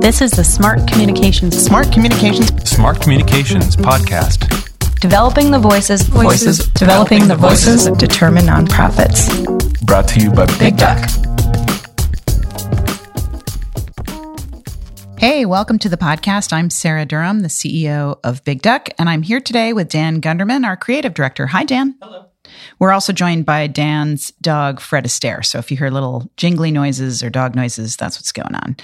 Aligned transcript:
This 0.00 0.22
is 0.22 0.30
the 0.30 0.44
Smart 0.44 0.88
Communications 0.88 1.62
Smart 1.62 1.92
Communications 1.92 2.48
Smart 2.68 3.02
Communications 3.02 3.76
Podcast. 3.76 4.48
Developing 4.98 5.50
the 5.50 5.58
Voices, 5.58 6.02
Voices, 6.02 6.68
Developing 6.68 7.28
the 7.28 7.36
Voices. 7.36 7.84
that 7.84 7.98
determine 7.98 8.44
nonprofits. 8.46 9.28
Brought 9.84 10.08
to 10.08 10.20
you 10.20 10.30
by 10.30 10.46
Big 10.58 10.78
Duck. 10.78 10.98
Hey, 15.18 15.44
welcome 15.44 15.78
to 15.80 15.90
the 15.90 15.98
podcast. 15.98 16.54
I'm 16.54 16.70
Sarah 16.70 17.04
Durham, 17.04 17.40
the 17.40 17.48
CEO 17.48 18.18
of 18.24 18.42
Big 18.44 18.62
Duck, 18.62 18.88
and 18.98 19.08
I'm 19.10 19.20
here 19.20 19.40
today 19.40 19.74
with 19.74 19.90
Dan 19.90 20.22
Gunderman, 20.22 20.64
our 20.64 20.78
creative 20.78 21.12
director. 21.12 21.48
Hi, 21.48 21.64
Dan. 21.64 21.96
Hello. 22.00 22.29
We're 22.78 22.92
also 22.92 23.12
joined 23.12 23.46
by 23.46 23.66
Dan's 23.66 24.30
dog, 24.40 24.80
Fred 24.80 25.04
Astaire. 25.04 25.44
So 25.44 25.58
if 25.58 25.70
you 25.70 25.76
hear 25.76 25.90
little 25.90 26.30
jingly 26.36 26.70
noises 26.70 27.22
or 27.22 27.30
dog 27.30 27.54
noises, 27.54 27.96
that's 27.96 28.18
what's 28.18 28.32
going 28.32 28.54
on. 28.54 28.76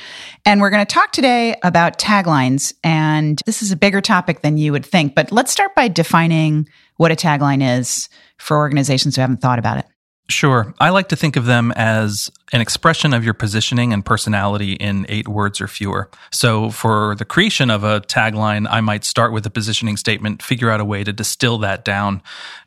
And 0.44 0.60
we're 0.60 0.70
going 0.70 0.84
to 0.84 0.94
talk 0.94 1.12
today 1.12 1.56
about 1.62 1.98
taglines. 1.98 2.72
And 2.84 3.40
this 3.46 3.62
is 3.62 3.72
a 3.72 3.76
bigger 3.76 4.00
topic 4.00 4.42
than 4.42 4.58
you 4.58 4.72
would 4.72 4.86
think, 4.86 5.14
but 5.14 5.32
let's 5.32 5.52
start 5.52 5.74
by 5.74 5.88
defining 5.88 6.68
what 6.96 7.12
a 7.12 7.16
tagline 7.16 7.78
is 7.78 8.08
for 8.38 8.56
organizations 8.56 9.16
who 9.16 9.20
haven't 9.20 9.40
thought 9.40 9.58
about 9.58 9.78
it. 9.78 9.86
Sure. 10.28 10.74
I 10.80 10.90
like 10.90 11.08
to 11.10 11.16
think 11.16 11.36
of 11.36 11.46
them 11.46 11.72
as 11.76 12.30
an 12.52 12.60
expression 12.60 13.14
of 13.14 13.24
your 13.24 13.34
positioning 13.34 13.92
and 13.92 14.04
personality 14.04 14.72
in 14.72 15.06
eight 15.08 15.28
words 15.28 15.60
or 15.60 15.68
fewer. 15.68 16.10
So, 16.32 16.70
for 16.70 17.14
the 17.14 17.24
creation 17.24 17.70
of 17.70 17.84
a 17.84 18.00
tagline, 18.00 18.66
I 18.68 18.80
might 18.80 19.04
start 19.04 19.32
with 19.32 19.46
a 19.46 19.50
positioning 19.50 19.96
statement, 19.96 20.42
figure 20.42 20.70
out 20.70 20.80
a 20.80 20.84
way 20.84 21.04
to 21.04 21.12
distill 21.12 21.58
that 21.58 21.84
down, 21.84 22.22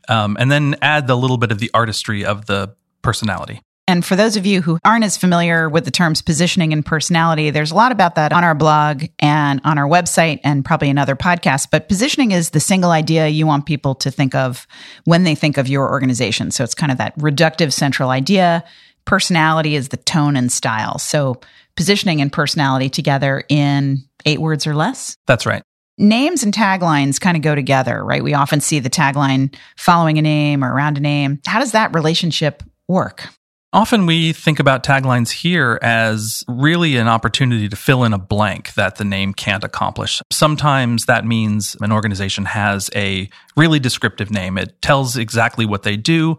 um, 0.08 0.38
and 0.40 0.50
then 0.50 0.76
add 0.80 1.06
the 1.06 1.16
little 1.16 1.36
bit 1.36 1.52
of 1.52 1.58
the 1.58 1.70
artistry 1.74 2.24
of 2.24 2.46
the 2.46 2.74
personality. 3.02 3.60
And 3.90 4.04
for 4.04 4.14
those 4.14 4.36
of 4.36 4.46
you 4.46 4.62
who 4.62 4.78
aren't 4.84 5.02
as 5.02 5.16
familiar 5.16 5.68
with 5.68 5.84
the 5.84 5.90
terms 5.90 6.22
positioning 6.22 6.72
and 6.72 6.86
personality, 6.86 7.50
there's 7.50 7.72
a 7.72 7.74
lot 7.74 7.90
about 7.90 8.14
that 8.14 8.32
on 8.32 8.44
our 8.44 8.54
blog 8.54 9.02
and 9.18 9.60
on 9.64 9.78
our 9.78 9.88
website 9.88 10.38
and 10.44 10.64
probably 10.64 10.90
another 10.90 11.16
podcast. 11.16 11.72
But 11.72 11.88
positioning 11.88 12.30
is 12.30 12.50
the 12.50 12.60
single 12.60 12.92
idea 12.92 13.26
you 13.26 13.48
want 13.48 13.66
people 13.66 13.96
to 13.96 14.12
think 14.12 14.32
of 14.36 14.68
when 15.06 15.24
they 15.24 15.34
think 15.34 15.58
of 15.58 15.66
your 15.66 15.90
organization. 15.90 16.52
So 16.52 16.62
it's 16.62 16.72
kind 16.72 16.92
of 16.92 16.98
that 16.98 17.18
reductive 17.18 17.72
central 17.72 18.10
idea. 18.10 18.62
Personality 19.06 19.74
is 19.74 19.88
the 19.88 19.96
tone 19.96 20.36
and 20.36 20.52
style. 20.52 20.98
So 20.98 21.40
positioning 21.74 22.20
and 22.20 22.32
personality 22.32 22.90
together 22.90 23.42
in 23.48 24.04
eight 24.24 24.40
words 24.40 24.68
or 24.68 24.74
less. 24.76 25.16
That's 25.26 25.46
right. 25.46 25.64
Names 25.98 26.44
and 26.44 26.54
taglines 26.54 27.20
kind 27.20 27.36
of 27.36 27.42
go 27.42 27.56
together, 27.56 28.04
right? 28.04 28.22
We 28.22 28.34
often 28.34 28.60
see 28.60 28.78
the 28.78 28.88
tagline 28.88 29.52
following 29.76 30.16
a 30.16 30.22
name 30.22 30.62
or 30.62 30.72
around 30.72 30.96
a 30.96 31.00
name. 31.00 31.40
How 31.44 31.58
does 31.58 31.72
that 31.72 31.92
relationship 31.92 32.62
work? 32.86 33.26
Often 33.72 34.06
we 34.06 34.32
think 34.32 34.58
about 34.58 34.82
taglines 34.82 35.30
here 35.30 35.78
as 35.80 36.44
really 36.48 36.96
an 36.96 37.06
opportunity 37.06 37.68
to 37.68 37.76
fill 37.76 38.02
in 38.02 38.12
a 38.12 38.18
blank 38.18 38.74
that 38.74 38.96
the 38.96 39.04
name 39.04 39.32
can't 39.32 39.62
accomplish. 39.62 40.20
Sometimes 40.32 41.04
that 41.06 41.24
means 41.24 41.76
an 41.80 41.92
organization 41.92 42.46
has 42.46 42.90
a 42.96 43.30
really 43.60 43.78
descriptive 43.78 44.30
name. 44.30 44.56
It 44.56 44.80
tells 44.80 45.18
exactly 45.18 45.66
what 45.66 45.82
they 45.82 45.96
do. 45.96 46.38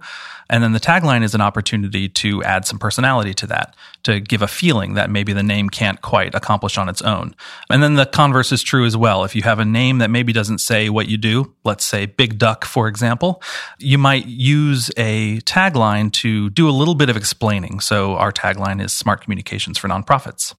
And 0.50 0.62
then 0.62 0.74
the 0.74 0.80
tagline 0.80 1.24
is 1.24 1.34
an 1.34 1.40
opportunity 1.40 2.10
to 2.10 2.44
add 2.44 2.66
some 2.66 2.78
personality 2.78 3.34
to 3.36 3.48
that, 3.48 3.76
to 4.04 4.20
give 4.20 4.42
a 4.42 4.48
feeling 4.48 4.96
that 4.96 5.10
maybe 5.10 5.32
the 5.32 5.44
name 5.44 5.70
can't 5.70 6.02
quite 6.02 6.36
accomplish 6.36 6.78
on 6.78 6.90
its 6.90 7.02
own. 7.04 7.36
And 7.70 7.82
then 7.82 7.94
the 7.94 8.06
converse 8.06 8.52
is 8.52 8.62
true 8.62 8.86
as 8.86 8.98
well. 8.98 9.24
If 9.24 9.34
you 9.34 9.44
have 9.44 9.60
a 9.60 9.66
name 9.66 10.00
that 10.00 10.10
maybe 10.10 10.34
doesn't 10.34 10.58
say 10.58 10.90
what 10.90 11.08
you 11.08 11.18
do, 11.18 11.54
let's 11.64 11.86
say 11.86 12.06
Big 12.06 12.38
Duck, 12.38 12.66
for 12.66 12.90
example, 12.90 13.42
you 13.80 13.98
might 13.98 14.26
use 14.26 14.92
a 14.98 15.40
tagline 15.42 16.12
to 16.14 16.50
do 16.50 16.68
a 16.68 16.72
little 16.72 16.96
bit 16.96 17.10
of 17.10 17.16
explaining. 17.16 17.80
So 17.80 18.16
our 18.16 18.34
tagline 18.34 18.84
is 18.84 18.92
Smart 18.92 19.22
Communications 19.22 19.78
for 19.78 19.88
Nonprofits. 19.88 20.54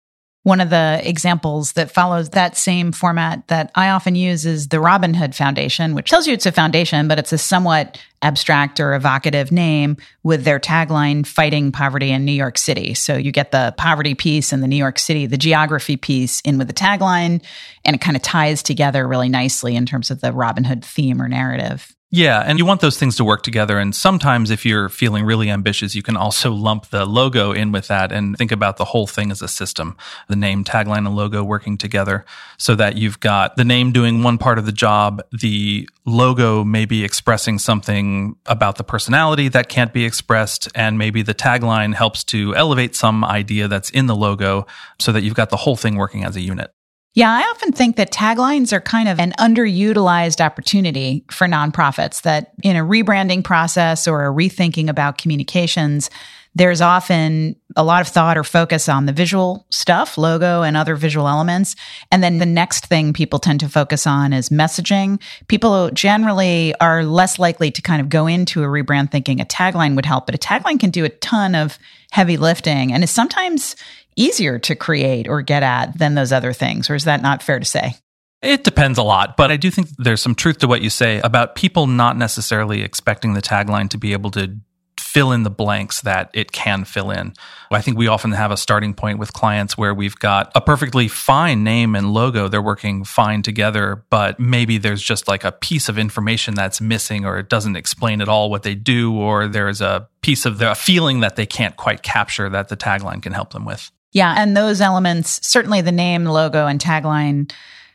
One 0.45 0.61
of 0.61 0.71
the 0.71 1.01
examples 1.05 1.75
that 1.75 1.93
follows 1.93 2.31
that 2.31 2.57
same 2.57 2.91
format 2.91 3.47
that 3.47 3.71
I 3.77 3.91
often 3.91 4.17
use 4.17 4.45
is 4.45 4.69
the 4.69 4.81
Robin 4.81 5.15
Hood 5.15 5.37
Foundation, 5.37 5.95
which 5.95 6.11
tells 6.11 6.27
you 6.27 6.33
it's 6.33 6.47
a 6.47 6.53
foundation, 6.53 7.07
but 7.07 7.21
it's 7.21 7.33
a 7.33 7.39
somewhat 7.39 8.01
abstract 8.23 8.81
or 8.81 8.95
evocative 8.95 9.53
name 9.53 9.97
with 10.25 10.43
their 10.43 10.59
tagline, 10.59 11.25
Fighting 11.25 11.71
Poverty 11.71 12.11
in 12.11 12.25
New 12.25 12.33
York 12.33 12.59
City. 12.59 12.93
So 12.95 13.17
you 13.17 13.31
get 13.31 13.53
the 13.53 13.73
poverty 13.77 14.17
piece 14.17 14.53
and 14.53 14.65
the 14.65 14.69
New 14.69 14.77
York 14.77 14.99
City, 14.99 15.27
the 15.27 15.39
geography 15.39 15.97
piece 15.97 16.41
in 16.41 16.59
with 16.59 16.67
the 16.67 16.75
tagline, 16.75 17.41
and 17.85 17.95
it 17.95 18.01
kind 18.01 18.17
of 18.17 18.23
ties 18.23 18.65
together 18.65 19.07
really 19.07 19.29
nicely 19.29 19.77
in 19.77 19.87
terms 19.87 20.11
of 20.11 20.21
the 20.21 20.33
Robin 20.33 20.65
Hood 20.65 20.85
theme 20.85 21.23
or 21.23 21.29
narrative. 21.29 21.95
Yeah, 22.15 22.41
and 22.41 22.59
you 22.59 22.67
want 22.67 22.83
those 22.83 22.99
things 22.99 23.17
to 23.17 23.25
work 23.25 23.43
together. 23.43 23.79
And 23.79 23.97
sometimes, 23.97 24.51
if 24.51 24.67
you're 24.67 24.91
feeling 24.91 25.25
really 25.25 25.49
ambitious, 25.49 25.95
you 25.95 26.03
can 26.03 26.15
also 26.15 26.53
lump 26.53 26.89
the 26.91 27.07
logo 27.07 27.53
in 27.53 27.73
with 27.73 27.89
that 27.89 28.13
and 28.13 28.37
think 28.37 28.53
about 28.53 28.77
the 28.77 28.85
whole 28.85 29.07
thing 29.07 29.31
as 29.31 29.41
a 29.41 29.49
system 29.49 29.97
the 30.29 30.37
name, 30.37 30.63
tagline, 30.63 31.07
and 31.07 31.17
logo 31.17 31.43
working 31.43 31.79
together 31.79 32.27
so 32.59 32.75
that 32.75 32.99
you've 32.99 33.19
got 33.21 33.57
the 33.57 33.65
name 33.65 33.93
doing 33.93 34.23
one 34.23 34.37
part 34.37 34.59
of 34.59 34.67
the 34.67 34.73
job, 34.73 35.23
the 35.33 35.89
logo 36.05 36.63
maybe 36.65 37.03
expressing 37.03 37.59
something 37.59 38.37
about 38.45 38.77
the 38.77 38.85
personality 38.85 39.49
that 39.49 39.71
can't 39.71 39.95
be 39.95 40.05
expressed, 40.05 40.69
and 40.75 40.99
maybe 40.99 41.23
the 41.23 41.35
tagline 41.35 41.95
helps 41.95 42.25
to 42.25 42.55
elevate 42.55 42.95
some 42.95 43.25
idea 43.25 43.69
that's 43.69 43.89
in 43.89 44.05
the 44.05 44.15
logo 44.15 44.67
so 45.01 45.13
that 45.13 45.23
you've 45.23 45.35
got 45.35 45.49
the 45.49 45.57
whole 45.57 45.77
thing 45.77 45.97
working 45.97 46.25
as 46.25 46.37
a 46.37 46.43
unit. 46.43 46.75
Yeah, 47.15 47.31
I 47.31 47.43
often 47.43 47.73
think 47.73 47.97
that 47.97 48.11
taglines 48.11 48.73
are 48.73 48.81
kind 48.81 49.07
of 49.07 49.21
an 49.21 49.33
underutilized 49.39 50.43
opportunity 50.43 51.27
for 51.31 51.47
nonprofits 51.47 52.23
that 52.23 52.53
in 52.63 52.75
a 52.75 52.81
rebranding 52.81 53.45
process 53.45 54.09
or 54.09 54.25
a 54.25 54.33
rethinking 54.33 54.89
about 54.89 55.19
communications, 55.19 56.09
there's 56.55 56.81
often 56.81 57.57
a 57.77 57.85
lot 57.85 58.03
of 58.03 58.09
thought 58.09 58.37
or 58.37 58.45
focus 58.45 58.89
on 58.89 59.07
the 59.07 59.13
visual 59.13 59.67
stuff, 59.71 60.17
logo 60.17 60.63
and 60.63 60.77
other 60.77 60.97
visual 60.97 61.29
elements. 61.29 61.77
And 62.11 62.23
then 62.23 62.39
the 62.39 62.47
next 62.47 62.87
thing 62.87 63.13
people 63.13 63.39
tend 63.39 63.61
to 63.61 63.69
focus 63.69 64.07
on 64.07 64.33
is 64.33 64.49
messaging. 64.51 65.21
People 65.49 65.91
generally 65.91 66.75
are 66.81 67.05
less 67.05 67.39
likely 67.39 67.71
to 67.71 67.83
kind 67.83 68.01
of 68.01 68.09
go 68.09 68.27
into 68.27 68.63
a 68.63 68.67
rebrand 68.67 69.11
thinking 69.11 69.41
a 69.41 69.47
tagline 69.47 69.97
would 69.97 70.07
help, 70.07 70.27
but 70.27 70.35
a 70.35 70.39
tagline 70.39 70.81
can 70.81 70.91
do 70.91 71.05
a 71.05 71.11
ton 71.11 71.55
of 71.55 71.79
heavy 72.11 72.37
lifting 72.37 72.93
and 72.93 73.03
is 73.03 73.11
sometimes 73.11 73.75
easier 74.17 74.59
to 74.61 74.75
create 74.75 75.29
or 75.29 75.43
get 75.43 75.63
at 75.63 75.99
than 75.99 76.15
those 76.15 76.33
other 76.33 76.53
things? 76.53 76.91
Or 76.91 76.95
is 76.95 77.05
that 77.05 77.23
not 77.23 77.43
fair 77.43 77.59
to 77.59 77.65
say? 77.65 77.95
It 78.43 78.65
depends 78.65 78.99
a 78.99 79.05
lot, 79.05 79.37
but 79.37 79.53
I 79.53 79.57
do 79.57 79.71
think 79.71 79.89
there's 79.99 80.21
some 80.21 80.35
truth 80.35 80.59
to 80.59 80.67
what 80.67 80.83
you 80.83 80.91
say 80.91 81.21
about 81.21 81.55
people 81.55 81.87
not 81.87 82.17
necessarily 82.17 82.83
expecting 82.83 83.35
the 83.35 83.43
tagline 83.43 83.89
to 83.91 83.99
be 83.99 84.13
able 84.13 84.33
to 84.33 84.57
fill 84.99 85.33
in 85.33 85.43
the 85.43 85.51
blanks 85.51 86.01
that 86.03 86.31
it 86.33 86.53
can 86.53 86.85
fill 86.85 87.11
in. 87.11 87.35
I 87.71 87.83
think 87.83 87.99
we 87.99 88.09
often 88.09 88.33
have 88.33 88.51
a 88.51 88.57
starting 88.57 88.95
point 88.95 89.19
with 89.19 89.33
clients 89.33 89.77
where 89.77 89.95
we've 89.95 90.17
got 90.17 90.51
a 90.55 90.61
perfectly 90.61 91.07
fine 91.07 91.63
name 91.63 91.95
and 91.95 92.13
logo. 92.13 92.49
They're 92.49 92.63
working 92.63 93.05
fine 93.05 93.43
together, 93.43 94.05
but 94.11 94.41
maybe 94.41 94.79
there's 94.79 95.03
just 95.03 95.29
like 95.29 95.45
a 95.45 95.53
piece 95.53 95.89
of 95.89 95.99
information 95.99 96.55
that's 96.55 96.81
missing 96.81 97.25
or 97.25 97.39
it 97.39 97.49
doesn't 97.49 97.77
explain 97.77 98.21
at 98.21 98.29
all 98.29 98.51
what 98.51 98.63
they 98.63 98.75
do, 98.75 99.15
or 99.15 99.49
there's 99.49 99.81
a 99.81 100.09
piece 100.23 100.47
of 100.47 100.59
the 100.59 100.75
feeling 100.75 101.21
that 101.21 101.37
they 101.37 101.47
can't 101.47 101.77
quite 101.77 102.03
capture 102.03 102.49
that 102.49 102.69
the 102.69 102.77
tagline 102.77 103.23
can 103.23 103.33
help 103.33 103.53
them 103.53 103.65
with. 103.65 103.91
Yeah. 104.13 104.35
And 104.37 104.57
those 104.57 104.81
elements, 104.81 105.47
certainly 105.47 105.81
the 105.81 105.93
name, 105.93 106.25
logo, 106.25 106.67
and 106.67 106.81
tagline, 106.81 107.51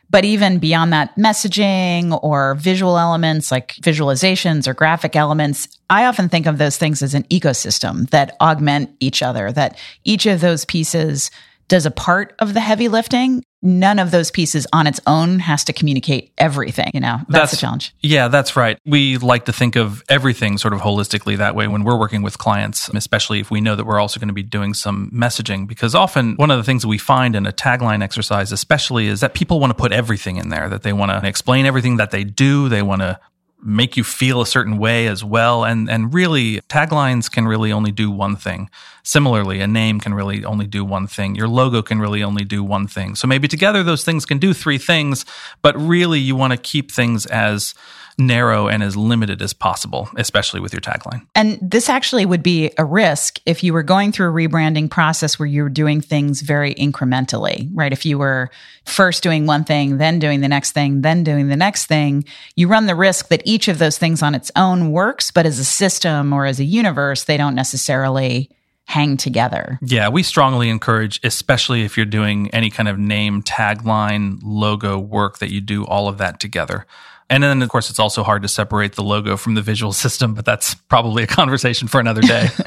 but 0.10 0.24
even 0.24 0.60
beyond 0.60 0.94
that, 0.94 1.16
messaging 1.18 2.18
or 2.24 2.56
visual 2.56 2.98
elements 2.98 3.52
like 3.52 3.76
visualizations 3.76 4.68
or 4.68 4.74
graphic 4.74 5.16
elements, 5.16 5.68
I 5.90 6.06
often 6.06 6.30
think 6.30 6.46
of 6.46 6.58
those 6.58 6.78
things 6.78 7.02
as 7.02 7.14
an 7.14 7.24
ecosystem 7.24 8.10
that 8.12 8.36
augment 8.40 8.92
each 9.00 9.22
other, 9.22 9.52
that 9.52 9.78
each 10.06 10.26
of 10.26 10.40
those 10.42 10.66
pieces 10.66 11.30
does 11.68 11.86
a 11.86 11.92
part 11.92 12.36
of 12.40 12.54
the 12.54 12.62
heavy 12.62 12.88
lifting. 12.88 13.44
None 13.64 13.98
of 13.98 14.12
those 14.12 14.30
pieces 14.30 14.68
on 14.72 14.86
its 14.86 15.00
own 15.08 15.40
has 15.40 15.64
to 15.64 15.74
communicate 15.74 16.32
everything. 16.38 16.92
You 16.94 17.00
know, 17.00 17.18
that's, 17.28 17.52
that's 17.52 17.54
a 17.54 17.58
challenge. 17.58 17.94
Yeah, 18.02 18.28
that's 18.28 18.56
right. 18.56 18.78
We 18.86 19.18
like 19.18 19.46
to 19.46 19.54
think 19.54 19.76
of 19.76 20.04
everything 20.10 20.60
sort 20.60 20.74
of 20.74 20.82
holistically 20.82 21.38
that 21.38 21.56
way 21.56 21.68
when 21.68 21.84
we're 21.84 21.98
working 21.98 22.22
with 22.22 22.38
clients, 22.38 22.88
especially 22.90 23.40
if 23.40 23.50
we 23.50 23.60
know 23.60 23.76
that 23.76 23.86
we're 23.86 24.00
also 24.00 24.20
going 24.20 24.28
to 24.28 24.34
be 24.34 24.44
doing 24.44 24.76
some 24.76 25.10
messaging. 25.12 25.68
Because 25.68 25.96
often 25.96 26.36
one 26.36 26.52
of 26.52 26.58
the 26.58 26.64
things 26.64 26.86
we 26.86 27.00
find 27.00 27.36
in 27.36 27.48
a 27.48 27.52
tagline 27.52 28.04
exercise, 28.04 28.52
especially, 28.52 29.08
is 29.08 29.22
that 29.22 29.34
people 29.34 29.60
want 29.60 29.72
to 29.72 29.76
put 29.76 29.92
everything 29.92 30.38
in 30.38 30.50
there, 30.50 30.70
that 30.70 30.84
they 30.84 30.94
want 30.94 31.12
to 31.12 31.28
explain 31.28 31.66
everything 31.66 31.98
that 31.98 32.12
they 32.12 32.24
do. 32.24 32.70
They 32.70 32.84
want 32.84 33.02
to 33.02 33.20
make 33.62 33.98
you 33.98 34.04
feel 34.04 34.42
a 34.42 34.46
certain 34.46 34.78
way 34.78 35.08
as 35.08 35.24
well. 35.24 35.64
And 35.64 35.90
and 35.90 36.14
really, 36.14 36.62
taglines 36.62 37.32
can 37.32 37.48
really 37.48 37.72
only 37.72 37.92
do 37.92 38.12
one 38.12 38.36
thing. 38.36 38.70
Similarly, 39.04 39.62
a 39.62 39.68
name 39.68 40.00
can 40.00 40.14
really 40.14 40.44
only 40.46 40.68
do 40.68 40.84
one 40.84 41.08
thing. 41.08 41.36
Your 41.36 41.48
logo 41.48 41.82
can 41.82 42.00
really 42.00 42.24
only 42.24 42.44
do 42.44 42.64
one 42.64 42.88
thing. 42.88 43.16
So 43.16 43.28
maybe 43.28 43.48
together 43.48 43.84
those 43.84 44.04
things 44.04 44.26
can 44.26 44.38
do 44.38 44.54
three 44.54 44.78
things, 44.78 45.26
but 45.62 45.76
really 45.80 46.20
you 46.20 46.36
want 46.36 46.52
to 46.52 46.58
keep 46.58 46.92
things 46.92 47.26
as 47.26 47.74
narrow 48.18 48.68
and 48.68 48.82
as 48.82 48.98
limited 48.98 49.42
as 49.42 49.54
possible, 49.54 50.10
especially 50.18 50.60
with 50.60 50.74
your 50.74 50.82
tagline. 50.82 51.26
And 51.36 51.60
this 51.62 51.88
actually 51.88 52.26
would 52.26 52.42
be 52.42 52.72
a 52.78 52.86
risk 52.86 53.40
if 53.46 53.64
you 53.64 53.74
were 53.74 53.84
going 53.84 54.12
through 54.12 54.30
a 54.30 54.48
rebranding 54.48 54.90
process 54.90 55.38
where 55.38 55.46
you 55.46 55.64
were 55.64 55.70
doing 55.70 56.02
things 56.02 56.42
very 56.42 56.74
incrementally, 56.76 57.70
right? 57.74 57.94
If 57.94 58.06
you 58.06 58.18
were 58.18 58.50
first 58.86 59.22
doing 59.22 59.46
one 59.46 59.64
thing, 59.64 59.98
then 59.98 60.18
doing 60.18 60.42
the 60.42 60.48
next 60.48 60.72
thing, 60.72 61.02
then 61.02 61.24
doing 61.24 61.48
the 61.48 61.56
next 61.56 61.86
thing, 61.86 62.26
you 62.56 62.68
run 62.68 62.88
the 62.88 62.96
risk 62.96 63.28
that 63.28 63.44
each 63.46 63.68
of 63.68 63.78
those 63.78 63.98
things 63.98 64.24
on 64.24 64.34
its 64.34 64.52
own 64.56 64.92
works, 64.92 65.30
but 65.30 65.46
as 65.46 65.60
a 65.60 65.66
system 65.66 66.34
or 66.34 66.46
as 66.46 66.60
a 66.60 66.64
universe, 66.64 67.26
they 67.26 67.38
don't 67.38 67.56
necessarily 67.56 68.50
hang 68.86 69.18
together. 69.18 69.78
Yeah, 69.82 70.08
we 70.08 70.24
strongly 70.24 70.70
encourage, 70.70 71.20
especially 71.24 71.84
if 71.84 71.98
you're 71.98 72.06
doing 72.06 72.50
any 72.52 72.70
kind 72.70 72.88
of 72.88 72.98
name, 72.98 73.44
tagline, 73.44 74.40
logo 74.42 74.98
work, 74.98 75.40
that 75.40 75.52
you 75.52 75.60
do 75.60 75.86
all 75.86 76.08
of 76.08 76.18
that 76.20 76.40
together. 76.40 76.86
And 77.30 77.44
then, 77.44 77.62
of 77.62 77.70
course, 77.70 77.90
it's 77.90 78.00
also 78.00 78.24
hard 78.24 78.42
to 78.44 78.48
separate 78.48 78.96
the 78.96 79.04
logo 79.04 79.36
from 79.36 79.56
the 79.56 79.62
visual 79.62 79.92
system, 80.04 80.34
but 80.34 80.46
that's 80.46 80.76
probably 80.76 81.24
a 81.24 81.28
conversation 81.28 81.88
for 81.88 82.00
another 82.00 82.22
day. 82.22 82.48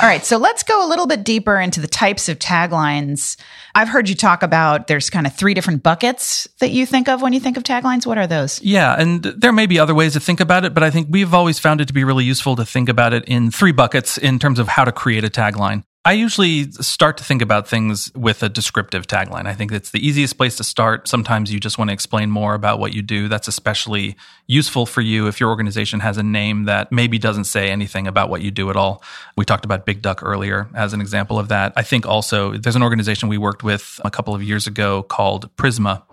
All 0.00 0.08
right. 0.08 0.24
So 0.24 0.36
let's 0.36 0.62
go 0.62 0.86
a 0.86 0.88
little 0.88 1.06
bit 1.06 1.24
deeper 1.24 1.58
into 1.58 1.80
the 1.80 1.88
types 1.88 2.28
of 2.28 2.38
taglines. 2.38 3.36
I've 3.74 3.88
heard 3.88 4.08
you 4.08 4.14
talk 4.14 4.42
about 4.42 4.86
there's 4.86 5.10
kind 5.10 5.26
of 5.26 5.34
three 5.34 5.54
different 5.54 5.82
buckets 5.82 6.46
that 6.60 6.70
you 6.70 6.86
think 6.86 7.08
of 7.08 7.20
when 7.20 7.32
you 7.32 7.40
think 7.40 7.56
of 7.56 7.64
taglines. 7.64 8.06
What 8.06 8.18
are 8.18 8.26
those? 8.26 8.62
Yeah. 8.62 8.94
And 8.98 9.22
there 9.22 9.52
may 9.52 9.66
be 9.66 9.78
other 9.78 9.94
ways 9.94 10.12
to 10.12 10.20
think 10.20 10.40
about 10.40 10.64
it, 10.64 10.72
but 10.72 10.82
I 10.82 10.90
think 10.90 11.08
we've 11.10 11.34
always 11.34 11.58
found 11.58 11.80
it 11.80 11.86
to 11.86 11.92
be 11.92 12.04
really 12.04 12.24
useful 12.24 12.56
to 12.56 12.64
think 12.64 12.88
about 12.88 13.12
it 13.12 13.24
in 13.24 13.50
three 13.50 13.72
buckets 13.72 14.18
in 14.18 14.38
terms 14.38 14.58
of 14.58 14.68
how 14.68 14.84
to 14.84 14.92
create 14.92 15.24
a 15.24 15.30
tagline. 15.30 15.82
I 16.06 16.12
usually 16.12 16.70
start 16.70 17.16
to 17.16 17.24
think 17.24 17.42
about 17.42 17.66
things 17.66 18.12
with 18.14 18.44
a 18.44 18.48
descriptive 18.48 19.08
tagline. 19.08 19.46
I 19.46 19.54
think 19.54 19.72
it's 19.72 19.90
the 19.90 19.98
easiest 19.98 20.36
place 20.36 20.54
to 20.58 20.62
start. 20.62 21.08
Sometimes 21.08 21.52
you 21.52 21.58
just 21.58 21.78
want 21.78 21.90
to 21.90 21.92
explain 21.92 22.30
more 22.30 22.54
about 22.54 22.78
what 22.78 22.94
you 22.94 23.02
do. 23.02 23.26
That's 23.26 23.48
especially 23.48 24.14
useful 24.46 24.86
for 24.86 25.00
you 25.00 25.26
if 25.26 25.40
your 25.40 25.48
organization 25.48 25.98
has 25.98 26.16
a 26.16 26.22
name 26.22 26.66
that 26.66 26.92
maybe 26.92 27.18
doesn't 27.18 27.46
say 27.46 27.70
anything 27.70 28.06
about 28.06 28.30
what 28.30 28.40
you 28.40 28.52
do 28.52 28.70
at 28.70 28.76
all. 28.76 29.02
We 29.36 29.44
talked 29.44 29.64
about 29.64 29.84
Big 29.84 30.00
Duck 30.00 30.22
earlier 30.22 30.68
as 30.76 30.92
an 30.92 31.00
example 31.00 31.40
of 31.40 31.48
that. 31.48 31.72
I 31.74 31.82
think 31.82 32.06
also 32.06 32.52
there's 32.52 32.76
an 32.76 32.84
organization 32.84 33.28
we 33.28 33.36
worked 33.36 33.64
with 33.64 34.00
a 34.04 34.10
couple 34.10 34.32
of 34.32 34.44
years 34.44 34.68
ago 34.68 35.02
called 35.02 35.50
Prizmah 35.56 36.04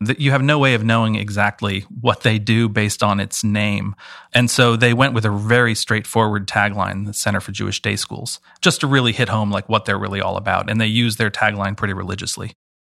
that 0.00 0.20
you 0.20 0.30
have 0.30 0.42
no 0.42 0.58
way 0.58 0.74
of 0.74 0.84
knowing 0.84 1.14
exactly 1.14 1.80
what 2.00 2.22
they 2.22 2.38
do 2.38 2.68
based 2.68 3.02
on 3.02 3.20
its 3.20 3.42
name. 3.42 3.94
And 4.34 4.50
so 4.50 4.76
they 4.76 4.92
went 4.92 5.14
with 5.14 5.24
a 5.24 5.30
very 5.30 5.74
straightforward 5.74 6.46
tagline, 6.46 7.06
the 7.06 7.14
Center 7.14 7.40
for 7.40 7.52
Jewish 7.52 7.80
Day 7.80 7.96
Schools, 7.96 8.40
just 8.60 8.80
to 8.80 8.86
really 8.86 9.12
hit 9.12 9.28
home 9.28 9.50
like 9.50 9.68
what 9.68 9.84
they're 9.84 9.98
really 9.98 10.20
all 10.20 10.36
about. 10.36 10.70
And 10.70 10.80
they 10.80 10.86
use 10.86 11.16
their 11.16 11.30
tagline 11.30 11.76
pretty 11.76 11.94
religiously. 11.94 12.52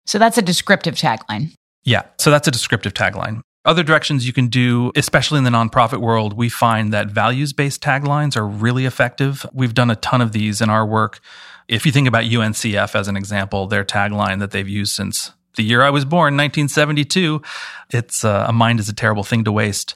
So 0.07 0.19
that's 0.19 0.39
a 0.39 0.43
descriptive 0.43 0.95
tagline. 0.95 1.53
Yeah. 1.85 2.03
So 2.19 2.31
that's 2.31 2.49
a 2.49 2.51
descriptive 2.51 2.95
tagline. 2.95 3.43
Other 3.65 3.83
directions 3.83 4.27
you 4.27 4.33
can 4.33 4.47
do, 4.47 4.93
especially 4.95 5.39
in 5.39 5.45
the 5.45 5.51
nonprofit 5.51 6.01
world, 6.01 6.35
we 6.35 6.49
find 6.49 6.93
that 6.93 7.11
values 7.11 7.53
based 7.53 7.83
taglines 7.83 8.37
are 8.37 8.47
really 8.47 8.87
effective. 8.87 9.45
We've 9.53 9.75
done 9.75 9.91
a 9.91 9.97
ton 9.97 10.21
of 10.21 10.31
these 10.31 10.61
in 10.61 10.71
our 10.71 10.87
work. 10.87 11.19
If 11.67 11.85
you 11.85 11.91
think 11.91 12.07
about 12.07 12.25
UNCF 12.25 12.95
as 12.95 13.09
an 13.09 13.17
example, 13.17 13.67
their 13.67 13.85
tagline 13.85 14.39
that 14.39 14.53
they've 14.53 14.69
used 14.69 14.95
since 14.95 15.33
the 15.57 15.65
year 15.65 15.83
I 15.83 15.91
was 15.91 16.05
born, 16.05 16.37
1972. 16.37 17.43
It's 17.91 18.25
uh, 18.25 18.47
a 18.49 18.53
mind 18.53 18.81
is 18.81 18.89
a 18.89 18.95
terrible 18.95 19.25
thing 19.25 19.45
to 19.45 19.53
waste, 19.53 19.95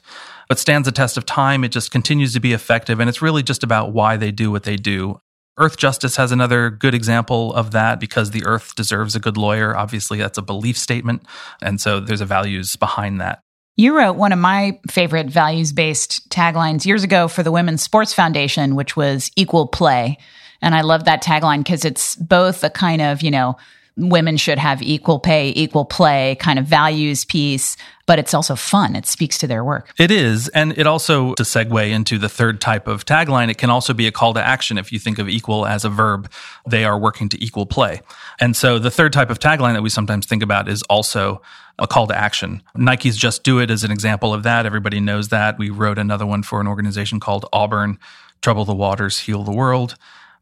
but 0.49 0.59
stands 0.59 0.85
the 0.85 0.91
test 0.91 1.17
of 1.17 1.25
time. 1.25 1.63
It 1.63 1.71
just 1.71 1.91
continues 1.91 2.33
to 2.33 2.39
be 2.39 2.53
effective, 2.53 2.99
and 2.99 3.09
it's 3.09 3.21
really 3.21 3.43
just 3.43 3.63
about 3.63 3.93
why 3.93 4.17
they 4.17 4.31
do 4.31 4.51
what 4.51 4.63
they 4.63 4.75
do. 4.75 5.19
Earthjustice 5.59 6.17
has 6.17 6.31
another 6.31 6.69
good 6.69 6.95
example 6.95 7.53
of 7.53 7.71
that 7.71 7.99
because 7.99 8.31
the 8.31 8.45
earth 8.45 8.73
deserves 8.75 9.15
a 9.15 9.19
good 9.19 9.37
lawyer. 9.37 9.75
Obviously, 9.75 10.17
that's 10.17 10.37
a 10.37 10.41
belief 10.41 10.77
statement. 10.77 11.23
And 11.61 11.79
so 11.79 11.99
there's 11.99 12.21
a 12.21 12.25
values 12.25 12.75
behind 12.77 13.19
that. 13.21 13.41
You 13.75 13.97
wrote 13.97 14.15
one 14.15 14.31
of 14.31 14.39
my 14.39 14.79
favorite 14.89 15.27
values 15.27 15.73
based 15.73 16.29
taglines 16.29 16.85
years 16.85 17.03
ago 17.03 17.27
for 17.27 17.43
the 17.43 17.51
Women's 17.51 17.83
Sports 17.83 18.13
Foundation, 18.13 18.75
which 18.75 18.95
was 18.95 19.29
equal 19.35 19.67
play. 19.67 20.17
And 20.61 20.75
I 20.75 20.81
love 20.81 21.05
that 21.05 21.23
tagline 21.23 21.59
because 21.59 21.85
it's 21.85 22.15
both 22.15 22.63
a 22.63 22.69
kind 22.69 23.01
of, 23.01 23.21
you 23.21 23.31
know, 23.31 23.57
women 23.97 24.37
should 24.37 24.57
have 24.57 24.81
equal 24.81 25.19
pay, 25.19 25.51
equal 25.55 25.85
play 25.85 26.35
kind 26.39 26.57
of 26.57 26.65
values 26.65 27.25
piece, 27.25 27.75
but 28.05 28.19
it's 28.19 28.33
also 28.33 28.55
fun. 28.55 28.95
It 28.95 29.05
speaks 29.05 29.37
to 29.39 29.47
their 29.47 29.63
work. 29.63 29.93
It 29.97 30.11
is. 30.11 30.47
And 30.49 30.77
it 30.77 30.87
also, 30.87 31.33
to 31.35 31.43
segue 31.43 31.89
into 31.89 32.17
the 32.17 32.29
third 32.29 32.61
type 32.61 32.87
of 32.87 33.05
tagline, 33.05 33.49
it 33.49 33.57
can 33.57 33.69
also 33.69 33.93
be 33.93 34.07
a 34.07 34.11
call 34.11 34.33
to 34.33 34.43
action. 34.43 34.77
If 34.77 34.91
you 34.91 34.99
think 34.99 35.19
of 35.19 35.29
equal 35.29 35.65
as 35.65 35.85
a 35.85 35.89
verb, 35.89 36.31
they 36.67 36.83
are 36.85 36.97
working 36.97 37.29
to 37.29 37.43
equal 37.43 37.65
play. 37.65 38.01
And 38.39 38.55
so 38.55 38.79
the 38.79 38.91
third 38.91 39.13
type 39.13 39.29
of 39.29 39.39
tagline 39.39 39.73
that 39.73 39.83
we 39.83 39.89
sometimes 39.89 40.25
think 40.25 40.41
about 40.41 40.67
is 40.67 40.81
also 40.83 41.41
a 41.77 41.87
call 41.87 42.07
to 42.07 42.17
action. 42.17 42.61
Nike's 42.75 43.17
Just 43.17 43.43
Do 43.43 43.59
It 43.59 43.71
is 43.71 43.83
an 43.83 43.91
example 43.91 44.33
of 44.33 44.43
that. 44.43 44.65
Everybody 44.65 44.99
knows 44.99 45.29
that. 45.29 45.57
We 45.57 45.69
wrote 45.69 45.97
another 45.97 46.25
one 46.25 46.43
for 46.43 46.61
an 46.61 46.67
organization 46.67 47.19
called 47.19 47.45
Auburn 47.51 47.99
Trouble 48.41 48.65
the 48.65 48.75
Waters, 48.75 49.19
Heal 49.19 49.43
the 49.43 49.51
World. 49.51 49.95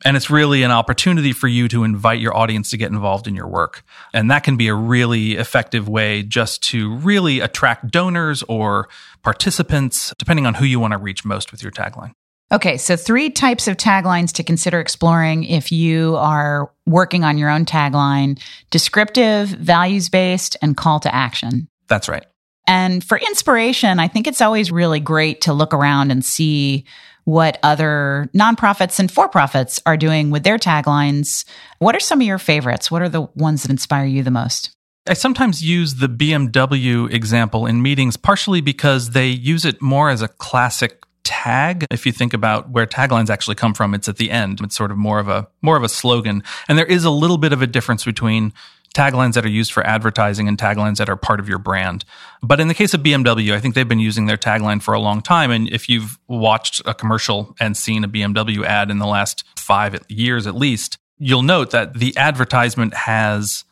And 0.06 0.16
it's 0.16 0.30
really 0.30 0.64
an 0.64 0.72
opportunity 0.72 1.34
for 1.34 1.48
you 1.48 1.68
to 1.68 1.84
invite 1.84 2.20
your 2.20 2.36
audience 2.36 2.70
to 2.70 2.78
get 2.78 2.92
involved 2.92 3.28
in 3.28 3.36
your 3.36 3.48
work. 3.48 3.84
And 4.14 4.32
that 4.32 4.44
can 4.44 4.56
be 4.56 4.68
a 4.68 4.76
really 4.76 5.34
effective 5.34 5.90
way 5.90 6.24
just 6.24 6.64
to 6.70 6.96
really 6.96 7.42
attract 7.42 7.92
donors 7.92 8.44
or 8.44 8.88
participants, 9.24 10.14
depending 10.18 10.46
on 10.46 10.54
who 10.54 10.66
you 10.66 10.80
want 10.80 10.94
to 10.94 10.98
reach 10.98 11.26
most 11.26 11.52
with 11.52 11.62
your 11.62 11.72
tagline. 11.72 12.14
Okay, 12.52 12.78
so 12.78 12.96
three 12.96 13.30
types 13.30 13.68
of 13.68 13.78
taglines 13.78 14.32
to 14.34 14.44
consider 14.44 14.80
exploring 14.80 15.44
if 15.44 15.72
you 15.72 16.16
are 16.16 16.72
working 16.88 17.24
on 17.24 17.38
your 17.38 17.50
own 17.50 17.64
tagline 17.66 18.42
descriptive, 18.72 19.50
values 19.50 20.10
based, 20.10 20.58
and 20.62 20.76
call 20.76 21.00
to 21.02 21.14
action. 21.14 21.68
That's 21.88 22.10
right. 22.10 22.26
And 22.66 23.04
for 23.04 23.18
inspiration, 23.18 24.00
I 24.00 24.08
think 24.08 24.28
it's 24.28 24.42
always 24.42 24.72
really 24.72 25.00
great 25.00 25.42
to 25.42 25.54
look 25.54 25.74
around 25.74 26.12
and 26.12 26.24
see 26.24 26.86
what 27.26 27.60
other 27.64 28.30
nonprofits 28.36 29.00
and 29.00 29.12
for 29.12 29.30
profits 29.30 29.82
are 29.86 29.98
doing 29.98 30.30
with 30.30 30.44
their 30.44 30.58
taglines. 30.58 31.46
What 31.80 31.96
are 31.96 32.00
some 32.00 32.22
of 32.22 32.28
your 32.28 32.40
favorites? 32.40 32.90
What 32.90 33.02
are 33.02 33.10
the 33.10 33.22
ones 33.36 33.64
that 33.64 33.72
inspire 33.72 34.06
you 34.06 34.24
the 34.24 34.32
most? 34.32 34.72
I 35.08 35.14
sometimes 35.14 35.64
use 35.64 35.96
the 35.96 36.08
BMW 36.08 37.12
example 37.12 37.66
in 37.66 37.82
meetings, 37.82 38.16
partially 38.18 38.62
because 38.62 39.12
they 39.12 39.28
use 39.28 39.66
it 39.66 39.82
more 39.82 40.10
as 40.10 40.22
a 40.22 40.28
classic 40.28 41.04
tag. 41.24 41.86
If 41.92 42.06
you 42.06 42.12
think 42.12 42.34
about 42.34 42.70
where 42.70 42.86
taglines 42.86 43.30
actually 43.30 43.56
come 43.56 43.74
from, 43.74 43.94
it's 43.94 44.10
at 44.10 44.18
the 44.18 44.32
end. 44.32 44.60
It's 44.62 44.76
sort 44.76 44.92
of 44.92 44.98
more 44.98 45.20
of 45.20 45.28
a 45.28 45.48
more 45.62 45.78
of 45.78 45.84
a 45.84 45.90
slogan. 45.90 46.44
And 46.68 46.78
there 46.78 46.86
is 46.86 47.06
a 47.06 47.10
little 47.10 47.38
bit 47.38 47.54
of 47.54 47.62
a 47.62 47.68
difference 47.68 48.04
between 48.04 48.54
taglines 48.96 49.34
that 49.34 49.46
are 49.46 49.50
used 49.50 49.72
for 49.72 49.86
advertising 49.86 50.48
and 50.48 50.58
taglines 50.58 50.98
that 50.98 51.10
are 51.10 51.16
part 51.16 51.40
of 51.40 51.48
your 51.48 51.60
brand. 51.60 52.06
But 52.42 52.60
in 52.60 52.68
the 52.68 52.74
case 52.74 52.94
of 52.94 53.02
BMW, 53.02 53.54
I 53.54 53.60
think 53.60 53.76
they've 53.76 53.88
been 53.88 54.00
using 54.00 54.26
their 54.26 54.38
tagline 54.38 54.82
for 54.82 54.94
a 54.94 55.00
long 55.00 55.22
time. 55.22 55.52
And 55.52 55.70
if 55.70 55.90
you've 55.90 56.18
watched 56.28 56.82
a 56.86 56.94
commercial 56.94 57.56
and 57.60 57.76
seen 57.78 58.04
a 58.04 58.10
BMW 58.10 58.66
ad 58.66 58.90
in 58.90 59.00
the 59.00 59.08
last 59.08 59.44
five 59.56 60.04
years 60.10 60.48
at 60.48 60.56
least, 60.56 60.98
you'll 61.18 61.44
note 61.44 61.72
that 61.72 61.96
the 61.96 62.16
advertisement 62.18 62.94
has 62.94 63.66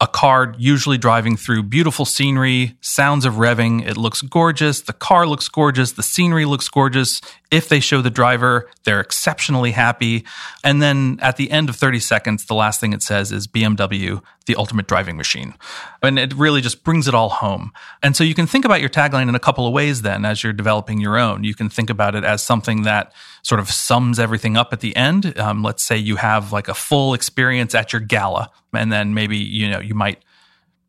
a 0.00 0.06
car 0.06 0.54
usually 0.58 0.98
driving 0.98 1.36
through 1.36 1.62
beautiful 1.62 2.04
scenery, 2.04 2.76
sounds 2.80 3.24
of 3.24 3.34
revving. 3.34 3.86
It 3.86 3.96
looks 3.96 4.22
gorgeous. 4.22 4.80
The 4.80 4.92
car 4.92 5.26
looks 5.26 5.48
gorgeous. 5.48 5.92
The 5.92 6.02
scenery 6.02 6.44
looks 6.44 6.68
gorgeous. 6.68 7.20
If 7.54 7.68
they 7.68 7.78
show 7.78 8.02
the 8.02 8.10
driver, 8.10 8.68
they're 8.82 8.98
exceptionally 8.98 9.70
happy. 9.70 10.24
And 10.64 10.82
then 10.82 11.20
at 11.22 11.36
the 11.36 11.52
end 11.52 11.68
of 11.68 11.76
30 11.76 12.00
seconds, 12.00 12.46
the 12.46 12.54
last 12.54 12.80
thing 12.80 12.92
it 12.92 13.00
says 13.00 13.30
is 13.30 13.46
BMW, 13.46 14.20
the 14.46 14.56
ultimate 14.56 14.88
driving 14.88 15.16
machine. 15.16 15.54
And 16.02 16.18
it 16.18 16.34
really 16.34 16.60
just 16.60 16.82
brings 16.82 17.06
it 17.06 17.14
all 17.14 17.28
home. 17.28 17.70
And 18.02 18.16
so 18.16 18.24
you 18.24 18.34
can 18.34 18.48
think 18.48 18.64
about 18.64 18.80
your 18.80 18.90
tagline 18.90 19.28
in 19.28 19.36
a 19.36 19.38
couple 19.38 19.68
of 19.68 19.72
ways 19.72 20.02
then 20.02 20.24
as 20.24 20.42
you're 20.42 20.52
developing 20.52 20.98
your 20.98 21.16
own. 21.16 21.44
You 21.44 21.54
can 21.54 21.68
think 21.68 21.90
about 21.90 22.16
it 22.16 22.24
as 22.24 22.42
something 22.42 22.82
that 22.82 23.12
sort 23.44 23.60
of 23.60 23.70
sums 23.70 24.18
everything 24.18 24.56
up 24.56 24.72
at 24.72 24.80
the 24.80 24.96
end. 24.96 25.38
Um, 25.38 25.62
let's 25.62 25.84
say 25.84 25.96
you 25.96 26.16
have 26.16 26.50
like 26.50 26.66
a 26.66 26.74
full 26.74 27.14
experience 27.14 27.72
at 27.72 27.92
your 27.92 28.00
gala, 28.00 28.50
and 28.72 28.90
then 28.90 29.14
maybe, 29.14 29.38
you 29.38 29.70
know, 29.70 29.78
you 29.78 29.94
might 29.94 30.18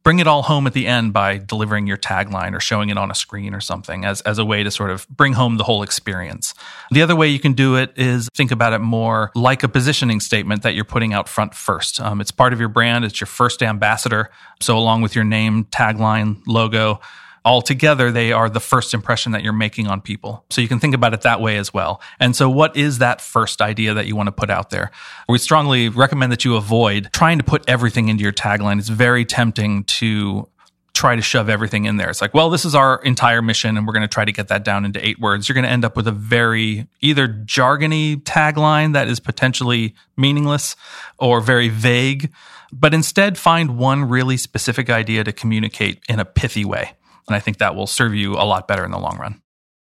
bring 0.05 0.19
it 0.19 0.27
all 0.27 0.43
home 0.43 0.67
at 0.67 0.73
the 0.73 0.85
end 0.85 1.11
by 1.11 1.37
delivering 1.39 1.87
your 1.87 1.97
tagline 1.97 2.55
or 2.55 2.59
showing 2.59 2.89
it 2.89 2.97
on 2.97 3.09
a 3.09 3.15
screen 3.15 3.55
or 3.55 3.59
something 3.59 4.05
as, 4.05 4.21
as 4.21 4.37
a 4.37 4.45
way 4.45 4.61
to 4.61 4.69
sort 4.69 4.91
of 4.91 5.05
bring 5.09 5.33
home 5.33 5.57
the 5.57 5.63
whole 5.63 5.81
experience. 5.81 6.53
The 6.91 7.01
other 7.01 7.15
way 7.15 7.27
you 7.27 7.39
can 7.39 7.53
do 7.53 7.75
it 7.75 7.91
is 7.97 8.29
think 8.35 8.51
about 8.51 8.71
it 8.71 8.79
more 8.79 9.31
like 9.33 9.63
a 9.63 9.67
positioning 9.67 10.19
statement 10.19 10.61
that 10.61 10.75
you're 10.75 10.85
putting 10.85 11.11
out 11.13 11.27
front 11.27 11.55
first. 11.55 11.99
Um, 11.99 12.21
it's 12.21 12.29
part 12.29 12.53
of 12.53 12.59
your 12.59 12.69
brand, 12.69 13.03
it's 13.03 13.19
your 13.19 13.27
first 13.27 13.63
ambassador. 13.63 14.29
So, 14.61 14.77
along 14.77 15.01
with 15.01 15.15
your 15.15 15.25
name, 15.25 15.65
tagline, 15.65 16.41
logo, 16.45 17.01
altogether 17.45 18.11
they 18.11 18.33
are 18.33 18.49
the 18.49 18.59
first 18.59 18.93
impression 18.93 19.31
that 19.31 19.43
you're 19.43 19.53
making 19.53 19.87
on 19.87 20.01
people. 20.01 20.43
So 20.49 20.61
you 20.61 20.67
can 20.67 20.79
think 20.79 20.95
about 20.95 21.13
it 21.13 21.21
that 21.21 21.39
way 21.39 21.57
as 21.57 21.71
well. 21.73 22.01
And 22.19 22.35
so 22.35 22.49
what 22.49 22.75
is 22.75 22.97
that 22.97 23.21
first 23.21 23.61
idea 23.61 23.93
that 23.93 24.07
you 24.07 24.15
want 24.15 24.27
to 24.27 24.31
put 24.31 24.49
out 24.49 24.71
there? 24.71 24.91
We 25.29 25.37
strongly 25.37 25.87
recommend 25.87 26.31
that 26.31 26.43
you 26.43 26.55
avoid 26.55 27.09
trying 27.13 27.37
to 27.37 27.43
put 27.43 27.63
everything 27.69 28.09
into 28.09 28.23
your 28.23 28.33
tagline. 28.33 28.79
It's 28.79 28.89
very 28.89 29.25
tempting 29.25 29.83
to 29.83 30.49
try 30.93 31.15
to 31.15 31.21
shove 31.21 31.49
everything 31.49 31.85
in 31.85 31.97
there. 31.97 32.09
It's 32.09 32.21
like, 32.21 32.33
well, 32.33 32.49
this 32.49 32.65
is 32.65 32.73
our 32.73 33.01
entire 33.03 33.41
mission 33.41 33.77
and 33.77 33.85
we're 33.85 33.93
going 33.93 34.01
to 34.01 34.07
try 34.07 34.25
to 34.25 34.31
get 34.31 34.47
that 34.47 34.63
down 34.63 34.85
into 34.85 35.05
eight 35.05 35.19
words. 35.19 35.47
You're 35.47 35.53
going 35.53 35.65
to 35.65 35.69
end 35.69 35.85
up 35.85 35.95
with 35.95 36.07
a 36.07 36.11
very 36.11 36.87
either 37.01 37.27
jargony 37.27 38.15
tagline 38.23 38.93
that 38.93 39.07
is 39.07 39.19
potentially 39.19 39.93
meaningless 40.17 40.75
or 41.19 41.41
very 41.41 41.69
vague, 41.69 42.31
but 42.71 42.93
instead 42.93 43.37
find 43.37 43.77
one 43.77 44.05
really 44.05 44.37
specific 44.37 44.89
idea 44.89 45.23
to 45.23 45.33
communicate 45.33 46.01
in 46.09 46.19
a 46.19 46.25
pithy 46.25 46.65
way. 46.65 46.93
And 47.27 47.35
I 47.35 47.39
think 47.39 47.57
that 47.57 47.75
will 47.75 47.87
serve 47.87 48.13
you 48.15 48.33
a 48.33 48.45
lot 48.45 48.67
better 48.67 48.85
in 48.85 48.91
the 48.91 48.99
long 48.99 49.17
run. 49.17 49.41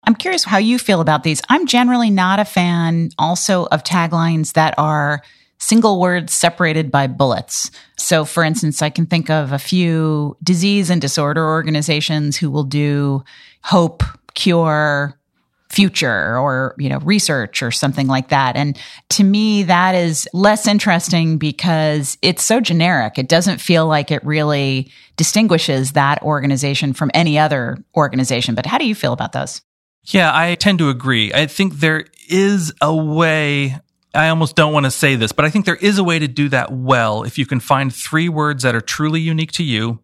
I'm 0.06 0.16
curious 0.16 0.44
how 0.44 0.58
you 0.58 0.80
feel 0.80 1.00
about 1.00 1.24
these. 1.24 1.42
I'm 1.50 1.68
generally 1.68 2.10
not 2.10 2.40
a 2.40 2.46
fan 2.46 3.10
also 3.20 3.66
of 3.66 3.84
taglines 3.84 4.54
that 4.54 4.74
are 4.78 5.22
single 5.60 6.00
words 6.00 6.34
separated 6.34 6.90
by 6.90 7.06
bullets. 7.06 7.70
So, 7.98 8.26
for 8.26 8.44
instance, 8.44 8.82
I 8.82 8.90
can 8.90 9.06
think 9.06 9.30
of 9.30 9.52
a 9.52 9.60
few 9.60 10.36
disease 10.44 10.90
and 10.90 11.00
disorder 11.00 11.48
organizations 11.48 12.36
who 12.36 12.50
will 12.50 12.64
do 12.64 13.24
hope, 13.64 14.04
cure, 14.34 15.18
future 15.72 16.38
or, 16.38 16.76
you 16.78 16.90
know, 16.90 17.00
research 17.00 17.64
or 17.64 17.72
something 17.72 18.08
like 18.08 18.30
that. 18.30 18.56
And 18.56 18.78
to 19.10 19.24
me, 19.24 19.64
that 19.64 19.96
is 19.96 20.28
less 20.34 20.68
interesting 20.68 21.38
because 21.38 22.18
it's 22.22 22.44
so 22.44 22.60
generic. 22.60 23.18
It 23.18 23.30
doesn't 23.30 23.60
feel 23.60 23.88
like 23.88 24.12
it 24.12 24.24
really 24.26 24.92
distinguishes 25.16 25.94
that 25.94 26.22
organization 26.24 26.94
from 26.94 27.12
any 27.14 27.40
other 27.40 27.78
organization. 27.96 28.56
But 28.56 28.66
how 28.66 28.78
do 28.78 28.86
you 28.86 28.96
feel 28.96 29.14
about 29.14 29.32
those? 29.32 29.62
Yeah, 30.06 30.32
I 30.34 30.56
tend 30.56 30.80
to 30.80 30.90
agree. 30.90 31.32
I 31.34 31.46
think 31.46 31.76
there 31.76 32.06
is 32.28 32.74
a 32.82 32.96
way 32.96 33.78
I 34.14 34.28
almost 34.28 34.56
don't 34.56 34.74
want 34.74 34.86
to 34.86 34.92
say 34.92 35.16
this, 35.16 35.32
but 35.32 35.46
I 35.46 35.50
think 35.50 35.66
there 35.66 35.76
is 35.76 35.98
a 35.98 36.04
way 36.04 36.20
to 36.20 36.28
do 36.28 36.50
that 36.50 36.72
well 36.72 37.24
if 37.24 37.38
you 37.38 37.46
can 37.46 37.60
find 37.60 37.94
three 37.94 38.28
words 38.28 38.64
that 38.64 38.76
are 38.76 38.82
truly 38.82 39.22
unique 39.22 39.54
to 39.54 39.64
you 39.64 40.00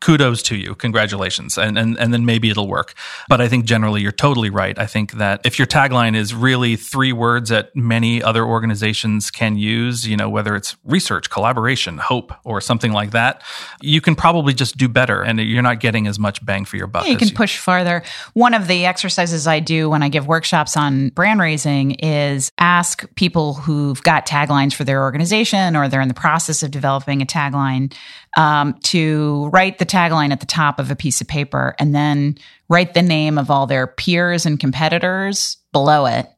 kudos 0.00 0.42
to 0.42 0.56
you. 0.56 0.74
Congratulations. 0.74 1.58
And, 1.58 1.78
and, 1.78 1.98
and 1.98 2.12
then 2.12 2.24
maybe 2.24 2.50
it'll 2.50 2.68
work. 2.68 2.94
But 3.28 3.40
I 3.40 3.48
think 3.48 3.64
generally 3.64 4.02
you're 4.02 4.12
totally 4.12 4.50
right. 4.50 4.78
I 4.78 4.86
think 4.86 5.12
that 5.12 5.40
if 5.44 5.58
your 5.58 5.66
tagline 5.66 6.16
is 6.16 6.34
really 6.34 6.76
three 6.76 7.12
words 7.12 7.50
that 7.50 7.74
many 7.74 8.22
other 8.22 8.44
organizations 8.44 9.30
can 9.30 9.56
use, 9.56 10.06
you 10.06 10.16
know, 10.16 10.28
whether 10.28 10.54
it's 10.56 10.76
research, 10.84 11.30
collaboration, 11.30 11.98
hope, 11.98 12.32
or 12.44 12.60
something 12.60 12.92
like 12.92 13.10
that, 13.12 13.42
you 13.80 14.00
can 14.00 14.14
probably 14.14 14.54
just 14.54 14.76
do 14.76 14.88
better 14.88 15.22
and 15.22 15.40
you're 15.40 15.62
not 15.62 15.80
getting 15.80 16.06
as 16.06 16.18
much 16.18 16.44
bang 16.44 16.64
for 16.64 16.76
your 16.76 16.86
buck. 16.86 17.04
Yeah, 17.04 17.12
you 17.12 17.18
can 17.18 17.28
you. 17.28 17.34
push 17.34 17.58
farther. 17.58 18.02
One 18.34 18.54
of 18.54 18.68
the 18.68 18.86
exercises 18.86 19.46
I 19.46 19.60
do 19.60 19.88
when 19.90 20.02
I 20.02 20.08
give 20.08 20.26
workshops 20.26 20.76
on 20.76 21.10
brand 21.10 21.40
raising 21.40 21.92
is 21.92 22.50
ask 22.58 23.04
people 23.14 23.54
who've 23.54 24.02
got 24.02 24.26
taglines 24.26 24.74
for 24.74 24.84
their 24.84 25.02
organization 25.02 25.76
or 25.76 25.88
they're 25.88 26.00
in 26.00 26.08
the 26.08 26.14
process 26.14 26.62
of 26.62 26.70
developing 26.70 27.22
a 27.22 27.26
tagline 27.26 27.92
um, 28.36 28.74
to 28.84 29.48
write 29.52 29.78
the 29.78 29.86
tagline 29.86 30.30
at 30.30 30.40
the 30.40 30.46
top 30.46 30.78
of 30.78 30.90
a 30.90 30.96
piece 30.96 31.20
of 31.20 31.26
paper 31.26 31.74
and 31.78 31.94
then 31.94 32.38
write 32.68 32.94
the 32.94 33.02
name 33.02 33.38
of 33.38 33.50
all 33.50 33.66
their 33.66 33.86
peers 33.86 34.46
and 34.46 34.60
competitors 34.60 35.56
below 35.72 36.06
it. 36.06 36.28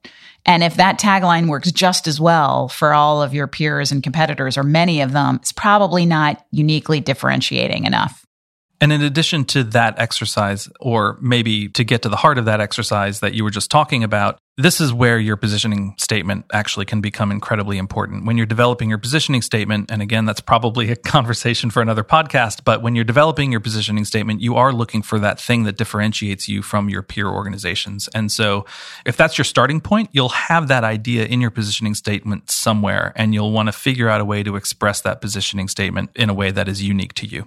And 0.47 0.63
if 0.63 0.77
that 0.77 0.99
tagline 0.99 1.49
works 1.49 1.71
just 1.73 2.07
as 2.07 2.21
well 2.21 2.69
for 2.69 2.95
all 2.95 3.23
of 3.23 3.35
your 3.35 3.47
peers 3.47 3.93
and 3.93 4.03
competitors, 4.03 4.57
or 4.57 4.63
many 4.63 5.03
of 5.03 5.13
them, 5.13 5.37
it's 5.37 5.53
probably 5.53 6.07
not 6.07 6.47
uniquely 6.51 7.01
differentiating 7.01 7.85
enough. 7.85 8.25
And 8.81 8.93
in 8.93 9.03
addition 9.03 9.45
to 9.47 9.65
that 9.65 9.99
exercise, 9.99 10.69
or 10.81 11.19
maybe 11.21 11.69
to 11.71 11.85
get 11.85 12.03
to 12.03 12.09
the 12.09 12.17
heart 12.17 12.39
of 12.39 12.45
that 12.45 12.61
exercise 12.61 13.21
that 13.21 13.35
you 13.35 13.45
were 13.45 13.51
just 13.51 13.71
talking 13.71 14.05
about, 14.05 14.39
this 14.59 14.81
is 14.81 14.93
where 14.93 15.21
your 15.21 15.37
positioning 15.37 15.95
statement 15.99 16.45
actually 16.53 16.85
can 16.85 17.01
become 17.01 17.31
incredibly 17.31 17.79
important. 17.79 18.27
When 18.27 18.37
you're 18.37 18.45
developing 18.45 18.89
your 18.89 18.99
positioning 18.99 19.41
statement, 19.41 19.89
and 19.89 20.03
again, 20.03 20.25
that's 20.25 20.41
probably 20.41 20.91
a 20.91 20.97
conversation 21.15 21.71
for 21.71 21.81
another 21.81 22.03
podcast, 22.03 22.65
but 22.65 22.83
when 22.83 22.97
you're 22.97 23.05
developing 23.05 23.53
your 23.53 23.61
positioning 23.61 24.05
statement, 24.05 24.41
you 24.41 24.57
are 24.57 24.73
looking 24.73 25.01
for 25.01 25.21
that 25.21 25.41
thing 25.41 25.63
that 25.63 25.77
differentiates 25.77 26.49
you 26.49 26.61
from 26.63 26.91
your 26.91 27.03
peer 27.03 27.29
organizations. 27.29 28.09
And 28.17 28.33
so 28.33 28.67
if 29.07 29.17
that's 29.17 29.39
your 29.39 29.45
starting 29.45 29.81
point, 29.81 30.11
you'll 30.11 30.29
have 30.31 30.67
that 30.67 30.83
idea 30.83 31.25
in 31.25 31.41
your 31.41 31.53
positioning 31.53 31.95
statement 31.95 32.51
somewhere, 32.51 33.13
and 33.15 33.33
you'll 33.33 33.53
want 33.53 33.69
to 33.69 33.73
figure 33.73 34.09
out 34.09 34.21
a 34.21 34.25
way 34.25 34.43
to 34.43 34.57
express 34.57 35.01
that 35.03 35.21
positioning 35.21 35.69
statement 35.69 36.11
in 36.17 36.29
a 36.31 36.35
way 36.35 36.51
that 36.51 36.67
is 36.67 36.83
unique 36.83 37.15
to 37.15 37.27
you. 37.27 37.47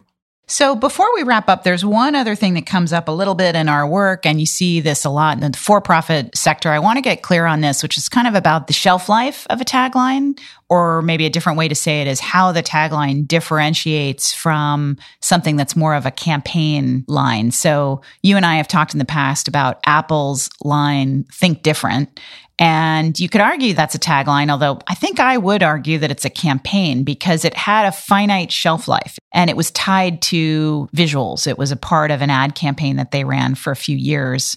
So 0.51 0.75
before 0.75 1.07
we 1.15 1.23
wrap 1.23 1.47
up, 1.47 1.63
there's 1.63 1.85
one 1.85 2.13
other 2.13 2.35
thing 2.35 2.55
that 2.55 2.65
comes 2.65 2.91
up 2.91 3.07
a 3.07 3.11
little 3.11 3.35
bit 3.35 3.55
in 3.55 3.69
our 3.69 3.87
work, 3.87 4.25
and 4.25 4.37
you 4.37 4.45
see 4.45 4.81
this 4.81 5.05
a 5.05 5.09
lot 5.09 5.41
in 5.41 5.49
the 5.49 5.57
for-profit 5.57 6.37
sector. 6.37 6.67
I 6.69 6.79
want 6.79 6.97
to 6.97 7.01
get 7.01 7.21
clear 7.21 7.45
on 7.45 7.61
this, 7.61 7.81
which 7.81 7.97
is 7.97 8.09
kind 8.09 8.27
of 8.27 8.35
about 8.35 8.67
the 8.67 8.73
shelf 8.73 9.07
life 9.07 9.47
of 9.49 9.61
a 9.61 9.63
tagline, 9.63 10.37
or 10.71 11.01
maybe 11.01 11.25
a 11.25 11.29
different 11.29 11.57
way 11.57 11.67
to 11.67 11.75
say 11.75 11.99
it 11.99 12.07
is 12.07 12.21
how 12.21 12.53
the 12.53 12.63
tagline 12.63 13.27
differentiates 13.27 14.33
from 14.33 14.97
something 15.19 15.57
that's 15.57 15.75
more 15.75 15.93
of 15.93 16.05
a 16.05 16.11
campaign 16.11 17.03
line. 17.09 17.51
So 17.51 18.01
you 18.23 18.37
and 18.37 18.45
I 18.45 18.55
have 18.55 18.69
talked 18.69 18.93
in 18.93 18.99
the 18.99 19.03
past 19.03 19.49
about 19.49 19.81
Apple's 19.85 20.49
line, 20.63 21.25
think 21.25 21.61
different. 21.61 22.21
And 22.57 23.19
you 23.19 23.27
could 23.27 23.41
argue 23.41 23.73
that's 23.73 23.95
a 23.95 23.99
tagline, 23.99 24.49
although 24.49 24.79
I 24.87 24.95
think 24.95 25.19
I 25.19 25.37
would 25.37 25.61
argue 25.61 25.97
that 25.97 26.11
it's 26.11 26.23
a 26.23 26.29
campaign 26.29 27.03
because 27.03 27.43
it 27.43 27.53
had 27.53 27.85
a 27.85 27.91
finite 27.91 28.51
shelf 28.51 28.87
life 28.87 29.19
and 29.33 29.49
it 29.49 29.57
was 29.57 29.71
tied 29.71 30.21
to 30.23 30.87
visuals. 30.95 31.47
It 31.47 31.57
was 31.57 31.73
a 31.73 31.75
part 31.75 32.11
of 32.11 32.21
an 32.21 32.29
ad 32.29 32.55
campaign 32.55 32.95
that 32.95 33.11
they 33.11 33.25
ran 33.25 33.55
for 33.55 33.71
a 33.71 33.75
few 33.75 33.97
years. 33.97 34.55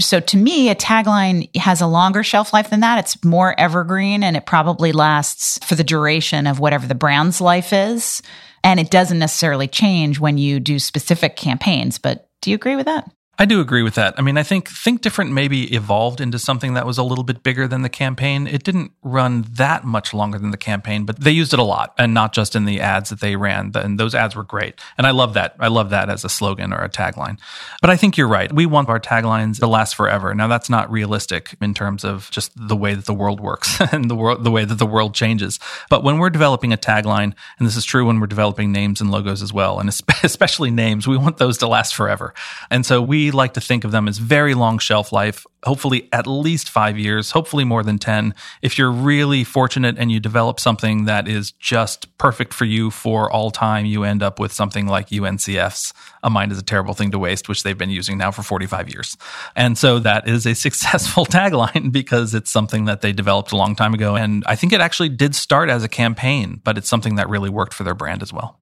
So 0.00 0.20
to 0.20 0.36
me, 0.36 0.70
a 0.70 0.74
tagline 0.74 1.54
has 1.56 1.80
a 1.80 1.86
longer 1.86 2.22
shelf 2.22 2.52
life 2.52 2.70
than 2.70 2.80
that. 2.80 2.98
It's 2.98 3.24
more 3.24 3.58
evergreen 3.58 4.22
and 4.22 4.36
it 4.36 4.46
probably 4.46 4.92
lasts 4.92 5.58
for 5.64 5.74
the 5.74 5.84
duration 5.84 6.46
of 6.46 6.58
whatever 6.58 6.86
the 6.86 6.94
brand's 6.94 7.40
life 7.40 7.72
is. 7.72 8.22
And 8.64 8.80
it 8.80 8.90
doesn't 8.90 9.18
necessarily 9.18 9.68
change 9.68 10.18
when 10.18 10.38
you 10.38 10.60
do 10.60 10.78
specific 10.78 11.36
campaigns. 11.36 11.98
But 11.98 12.28
do 12.40 12.50
you 12.50 12.56
agree 12.56 12.76
with 12.76 12.86
that? 12.86 13.10
I 13.38 13.46
do 13.46 13.60
agree 13.60 13.82
with 13.82 13.94
that. 13.94 14.14
I 14.18 14.22
mean, 14.22 14.36
I 14.36 14.42
think 14.42 14.68
Think 14.68 15.00
Different 15.00 15.32
maybe 15.32 15.74
evolved 15.74 16.20
into 16.20 16.38
something 16.38 16.74
that 16.74 16.84
was 16.84 16.98
a 16.98 17.02
little 17.02 17.24
bit 17.24 17.42
bigger 17.42 17.66
than 17.66 17.80
the 17.80 17.88
campaign. 17.88 18.46
It 18.46 18.62
didn't 18.62 18.92
run 19.02 19.46
that 19.52 19.84
much 19.84 20.12
longer 20.12 20.38
than 20.38 20.50
the 20.50 20.58
campaign, 20.58 21.06
but 21.06 21.18
they 21.18 21.30
used 21.30 21.54
it 21.54 21.58
a 21.58 21.64
lot 21.64 21.94
and 21.98 22.12
not 22.12 22.34
just 22.34 22.54
in 22.54 22.66
the 22.66 22.80
ads 22.80 23.08
that 23.08 23.20
they 23.20 23.34
ran. 23.34 23.72
And 23.74 23.98
those 23.98 24.14
ads 24.14 24.36
were 24.36 24.44
great. 24.44 24.78
And 24.98 25.06
I 25.06 25.12
love 25.12 25.32
that. 25.32 25.56
I 25.58 25.68
love 25.68 25.88
that 25.90 26.10
as 26.10 26.24
a 26.24 26.28
slogan 26.28 26.74
or 26.74 26.84
a 26.84 26.90
tagline. 26.90 27.38
But 27.80 27.88
I 27.88 27.96
think 27.96 28.18
you're 28.18 28.28
right. 28.28 28.52
We 28.52 28.66
want 28.66 28.90
our 28.90 29.00
taglines 29.00 29.58
to 29.60 29.66
last 29.66 29.94
forever. 29.94 30.34
Now, 30.34 30.46
that's 30.46 30.68
not 30.68 30.90
realistic 30.90 31.56
in 31.60 31.72
terms 31.72 32.04
of 32.04 32.30
just 32.30 32.52
the 32.54 32.76
way 32.76 32.94
that 32.94 33.06
the 33.06 33.14
world 33.14 33.40
works 33.40 33.80
and 33.92 34.10
the 34.10 34.14
world, 34.14 34.44
the 34.44 34.50
way 34.50 34.66
that 34.66 34.78
the 34.78 34.86
world 34.86 35.14
changes. 35.14 35.58
But 35.88 36.04
when 36.04 36.18
we're 36.18 36.30
developing 36.30 36.72
a 36.72 36.76
tagline, 36.76 37.34
and 37.58 37.66
this 37.66 37.76
is 37.76 37.86
true 37.86 38.06
when 38.06 38.20
we're 38.20 38.26
developing 38.26 38.72
names 38.72 39.00
and 39.00 39.10
logos 39.10 39.42
as 39.42 39.54
well, 39.54 39.80
and 39.80 39.88
especially 40.22 40.70
names, 40.70 41.08
we 41.08 41.16
want 41.16 41.38
those 41.38 41.56
to 41.58 41.66
last 41.66 41.94
forever. 41.94 42.34
And 42.70 42.84
so 42.84 43.00
we 43.22 43.30
like 43.30 43.54
to 43.54 43.60
think 43.60 43.84
of 43.84 43.92
them 43.92 44.08
as 44.08 44.18
very 44.18 44.52
long 44.54 44.78
shelf 44.78 45.12
life, 45.12 45.46
hopefully 45.64 46.08
at 46.12 46.26
least 46.26 46.68
five 46.68 46.98
years, 46.98 47.30
hopefully 47.30 47.62
more 47.62 47.84
than 47.84 47.96
10. 47.96 48.34
If 48.62 48.78
you're 48.78 48.90
really 48.90 49.44
fortunate 49.44 49.96
and 49.96 50.10
you 50.10 50.18
develop 50.18 50.58
something 50.58 51.04
that 51.04 51.28
is 51.28 51.52
just 51.52 52.16
perfect 52.18 52.52
for 52.52 52.64
you 52.64 52.90
for 52.90 53.30
all 53.30 53.52
time, 53.52 53.86
you 53.86 54.02
end 54.02 54.24
up 54.24 54.40
with 54.40 54.52
something 54.52 54.88
like 54.88 55.10
UNCF's 55.10 55.94
A 56.24 56.30
Mind 56.30 56.50
is 56.50 56.58
a 56.58 56.64
Terrible 56.64 56.94
Thing 56.94 57.12
to 57.12 57.18
Waste, 57.18 57.48
which 57.48 57.62
they've 57.62 57.78
been 57.78 57.90
using 57.90 58.18
now 58.18 58.32
for 58.32 58.42
45 58.42 58.88
years. 58.88 59.16
And 59.54 59.78
so 59.78 60.00
that 60.00 60.28
is 60.28 60.44
a 60.44 60.54
successful 60.66 61.24
tagline 61.24 61.92
because 61.92 62.34
it's 62.34 62.50
something 62.50 62.86
that 62.86 63.02
they 63.02 63.12
developed 63.12 63.52
a 63.52 63.56
long 63.56 63.76
time 63.76 63.94
ago. 63.94 64.16
And 64.16 64.42
I 64.46 64.56
think 64.56 64.72
it 64.72 64.80
actually 64.80 65.10
did 65.10 65.36
start 65.36 65.70
as 65.70 65.84
a 65.84 65.88
campaign, 65.88 66.60
but 66.64 66.76
it's 66.76 66.88
something 66.88 67.14
that 67.16 67.28
really 67.28 67.50
worked 67.50 67.72
for 67.72 67.84
their 67.84 67.94
brand 67.94 68.22
as 68.22 68.32
well. 68.32 68.61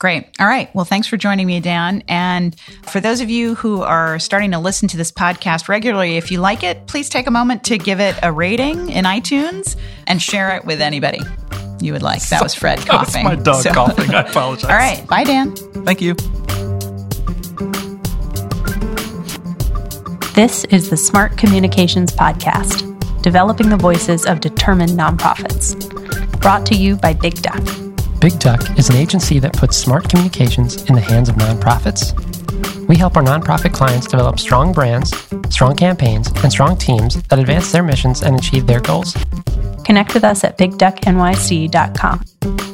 Great. 0.00 0.28
All 0.40 0.46
right. 0.46 0.74
Well, 0.74 0.84
thanks 0.84 1.06
for 1.06 1.16
joining 1.16 1.46
me, 1.46 1.60
Dan. 1.60 2.02
And 2.08 2.58
for 2.82 3.00
those 3.00 3.20
of 3.20 3.30
you 3.30 3.54
who 3.54 3.82
are 3.82 4.18
starting 4.18 4.50
to 4.50 4.58
listen 4.58 4.88
to 4.88 4.96
this 4.96 5.12
podcast 5.12 5.68
regularly, 5.68 6.16
if 6.16 6.30
you 6.30 6.40
like 6.40 6.64
it, 6.64 6.86
please 6.86 7.08
take 7.08 7.26
a 7.26 7.30
moment 7.30 7.64
to 7.64 7.78
give 7.78 8.00
it 8.00 8.16
a 8.22 8.32
rating 8.32 8.90
in 8.90 9.04
iTunes 9.04 9.76
and 10.06 10.20
share 10.20 10.56
it 10.56 10.64
with 10.64 10.80
anybody 10.80 11.20
you 11.80 11.92
would 11.92 12.02
like. 12.02 12.22
That 12.28 12.42
was 12.42 12.54
Fred 12.54 12.78
coughing. 12.86 13.24
That's 13.24 13.36
my 13.38 13.42
dog 13.42 13.62
so. 13.62 13.70
coughing. 13.72 14.12
I 14.12 14.22
apologize. 14.22 14.68
All 14.68 14.76
right. 14.76 15.06
Bye, 15.06 15.24
Dan. 15.24 15.54
Thank 15.84 16.00
you. 16.00 16.14
This 20.34 20.64
is 20.64 20.90
the 20.90 20.96
Smart 20.96 21.38
Communications 21.38 22.12
Podcast, 22.12 22.82
developing 23.22 23.68
the 23.68 23.76
voices 23.76 24.26
of 24.26 24.40
determined 24.40 24.90
nonprofits. 24.90 25.78
Brought 26.40 26.66
to 26.66 26.74
you 26.74 26.96
by 26.96 27.14
Big 27.14 27.40
Duck. 27.40 27.62
Big 28.24 28.38
Duck 28.38 28.78
is 28.78 28.88
an 28.88 28.96
agency 28.96 29.38
that 29.38 29.52
puts 29.52 29.76
smart 29.76 30.08
communications 30.08 30.82
in 30.84 30.94
the 30.94 31.00
hands 31.02 31.28
of 31.28 31.36
nonprofits. 31.36 32.16
We 32.88 32.96
help 32.96 33.18
our 33.18 33.22
nonprofit 33.22 33.74
clients 33.74 34.06
develop 34.06 34.38
strong 34.38 34.72
brands, 34.72 35.12
strong 35.50 35.76
campaigns, 35.76 36.28
and 36.42 36.50
strong 36.50 36.78
teams 36.78 37.22
that 37.24 37.38
advance 37.38 37.70
their 37.70 37.82
missions 37.82 38.22
and 38.22 38.34
achieve 38.34 38.66
their 38.66 38.80
goals. 38.80 39.14
Connect 39.84 40.14
with 40.14 40.24
us 40.24 40.42
at 40.42 40.56
bigducknyc.com. 40.56 42.73